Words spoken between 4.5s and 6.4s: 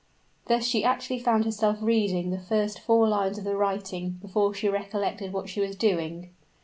she recollected what she was doing.